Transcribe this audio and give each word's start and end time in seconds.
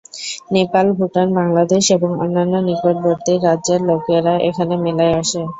নেপাল, 0.53 0.87
ভুটান, 0.97 1.27
বাংলাদেশ 1.39 1.83
এবং 1.91 2.09
অন্যান্য 2.23 2.53
নিকটবর্তী 2.67 3.33
রাজ্যের 3.45 3.81
লোকেরা 3.89 4.33
এখানে 4.49 4.73
মেলায় 4.85 5.15
আসে। 5.21 5.41